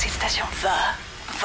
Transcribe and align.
Danmarks 0.00 0.14
station 0.14 0.48
The 0.52 0.78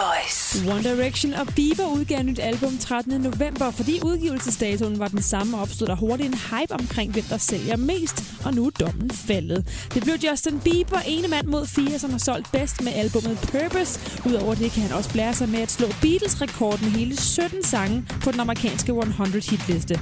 Voice. 0.01 0.71
One 0.71 0.83
Direction 0.83 1.33
og 1.33 1.47
Bieber 1.55 1.85
udgav 1.85 2.23
nyt 2.23 2.39
album 2.39 2.77
13. 2.77 3.21
november. 3.21 3.71
Fordi 3.71 3.99
udgivelsesdatoen 4.03 4.99
var 4.99 5.07
den 5.07 5.21
samme, 5.21 5.57
opstod 5.57 5.87
der 5.87 5.95
hurtigt 5.95 6.27
en 6.27 6.33
hype 6.33 6.73
omkring, 6.73 7.11
hvem 7.11 7.23
der 7.23 7.37
sælger 7.37 7.77
mest. 7.77 8.23
Og 8.45 8.53
nu 8.53 8.65
er 8.65 8.69
dommen 8.69 9.09
faldet. 9.11 9.87
Det 9.93 10.03
blev 10.03 10.15
Justin 10.15 10.59
Bieber, 10.59 10.99
ene 10.99 11.27
mand 11.27 11.47
mod 11.47 11.65
fire, 11.67 11.99
som 11.99 12.11
har 12.11 12.17
solgt 12.17 12.51
bedst 12.51 12.81
med 12.81 12.93
albumet 12.93 13.37
Purpose. 13.51 13.99
Udover 14.25 14.55
det 14.55 14.71
kan 14.71 14.83
han 14.83 14.91
også 14.91 15.09
blære 15.09 15.33
sig 15.33 15.49
med 15.49 15.59
at 15.59 15.71
slå 15.71 15.87
Beatles-rekorden 16.01 16.87
hele 16.87 17.17
17 17.17 17.63
sange 17.63 18.05
på 18.23 18.31
den 18.31 18.39
amerikanske 18.39 18.91
100 18.91 19.49
hitliste. 19.49 19.99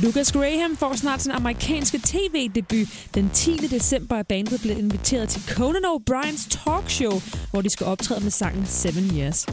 Lucas 0.00 0.32
Graham 0.32 0.76
får 0.76 0.96
snart 0.96 1.22
sin 1.22 1.32
amerikanske 1.32 1.98
tv-debut. 1.98 2.88
Den 3.14 3.30
10. 3.30 3.56
december 3.56 4.16
er 4.16 4.22
bandet 4.22 4.60
blevet 4.62 4.78
inviteret 4.78 5.28
til 5.28 5.42
Conan 5.48 5.84
O'Briens 5.84 6.48
talkshow, 6.64 7.12
hvor 7.50 7.60
de 7.60 7.70
skal 7.70 7.86
optræde 7.86 8.20
med 8.20 8.30
sangen 8.30 8.66
Seven 8.66 9.18
Years. 9.18 9.46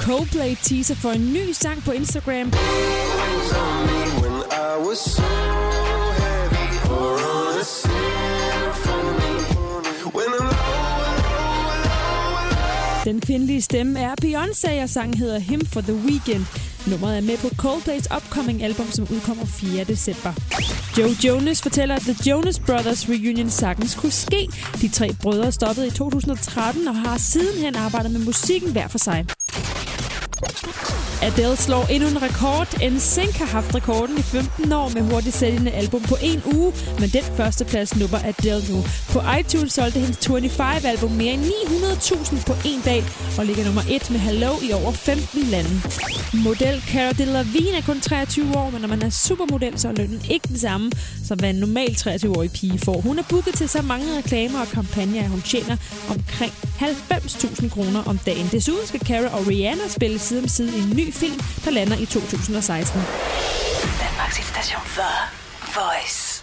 Coldplay 0.00 0.56
teaser 0.62 0.94
for 0.94 1.10
en 1.10 1.32
ny 1.32 1.52
sang 1.52 1.82
på 1.84 1.90
Instagram. 1.92 2.52
Den 13.04 13.20
kvindelige 13.20 13.62
stemme 13.62 14.00
er 14.00 14.14
Beyoncé, 14.24 14.82
og 14.82 14.88
sangen 14.88 15.18
hedder 15.18 15.38
Him 15.38 15.66
for 15.66 15.80
the 15.80 15.94
Weekend. 15.94 16.44
Nummeret 16.86 17.16
er 17.16 17.20
med 17.20 17.36
på 17.38 17.48
Coldplays 17.56 18.08
upcoming 18.16 18.62
album, 18.62 18.86
som 18.90 19.06
udkommer 19.10 19.44
4. 19.44 19.84
december. 19.84 20.32
Joe 20.98 21.10
Jonas 21.24 21.62
fortæller, 21.62 21.94
at 21.94 22.02
The 22.02 22.30
Jonas 22.30 22.58
Brothers 22.58 23.08
reunion 23.08 23.50
sagtens 23.50 23.94
kunne 23.94 24.12
ske. 24.12 24.48
De 24.80 24.88
tre 24.88 25.12
brødre 25.22 25.52
stoppede 25.52 25.86
i 25.86 25.90
2013 25.90 26.88
og 26.88 26.96
har 26.96 27.18
sidenhen 27.18 27.76
arbejdet 27.76 28.10
med 28.10 28.20
musikken 28.20 28.72
hver 28.72 28.88
for 28.88 28.98
sig. 28.98 29.26
Adele 31.22 31.56
slår 31.56 31.86
endnu 31.90 32.08
en 32.08 32.22
rekord. 32.22 32.90
NSYNC 32.90 33.36
har 33.36 33.46
haft 33.46 33.74
rekorden 33.74 34.18
i 34.18 34.22
15 34.22 34.72
år 34.72 34.88
med 34.88 35.02
hurtigt 35.02 35.36
sælgende 35.36 35.70
album 35.70 36.02
på 36.02 36.16
en 36.22 36.42
uge, 36.54 36.72
men 37.00 37.08
den 37.08 37.24
første 37.36 37.64
plads 37.64 37.96
nupper 37.96 38.18
Adele 38.18 38.62
nu. 38.70 38.82
På 39.12 39.20
iTunes 39.40 39.72
solgte 39.72 40.00
hendes 40.00 40.18
25-album 40.28 41.10
mere 41.10 41.32
end 41.32 41.44
900.000 41.44 42.44
på 42.46 42.54
en 42.64 42.80
dag 42.84 43.04
og 43.38 43.46
ligger 43.46 43.64
nummer 43.64 43.82
1 43.90 44.10
med 44.10 44.20
Hello 44.20 44.52
i 44.62 44.72
over 44.72 44.92
15 44.92 45.42
lande. 45.42 45.82
Model 46.44 46.82
Cara 46.92 47.12
Delevingne 47.12 47.76
er 47.76 47.82
kun 47.82 48.00
23 48.00 48.56
år, 48.56 48.70
men 48.70 48.80
når 48.80 48.88
man 48.88 49.02
er 49.02 49.10
supermodel, 49.10 49.78
så 49.78 49.88
er 49.88 49.92
lønnen 49.92 50.20
ikke 50.30 50.48
den 50.48 50.58
samme, 50.58 50.92
som 51.24 51.38
hvad 51.38 51.50
en 51.50 51.56
normal 51.56 51.88
23-årig 51.88 52.50
pige 52.50 52.78
får. 52.78 53.00
Hun 53.00 53.18
er 53.18 53.22
booket 53.28 53.54
til 53.54 53.68
så 53.68 53.82
mange 53.82 54.06
reklamer 54.16 54.60
og 54.60 54.68
kampagner, 54.68 55.22
at 55.22 55.28
hun 55.28 55.42
tjener 55.42 55.76
omkring 56.10 56.52
90.000 56.80 57.68
kroner 57.68 58.02
om 58.06 58.18
dagen. 58.26 58.48
Desuden 58.52 58.86
skal 58.86 59.00
Cara 59.00 59.38
og 59.38 59.46
Rihanna 59.46 59.88
spille 59.88 60.18
side 60.18 60.40
om 60.40 60.48
side 60.48 60.78
i 60.78 60.80
en 60.80 60.96
ny 60.96 61.13
film, 61.14 61.40
der 61.64 61.70
lander 61.70 61.96
i 61.96 62.06
2016. 62.06 63.00
Danmarks 64.00 64.48
station 64.48 64.82
The 64.94 65.10
Voice. 65.72 66.33